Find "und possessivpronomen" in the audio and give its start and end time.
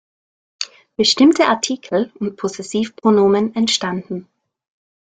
2.19-3.53